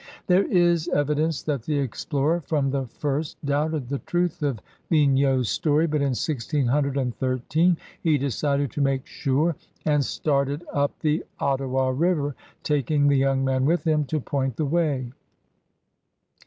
[0.25, 5.85] There is evidence that the explorer from the first doubted the truth of Vignau's story,
[5.85, 12.33] but in 161S he decided to make sure and started up the Ottawa River,
[12.63, 15.11] taking the young man with him to point the way.